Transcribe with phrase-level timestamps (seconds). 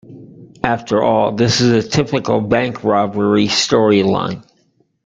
[0.63, 4.43] After all this is a typical bank robbery storyline.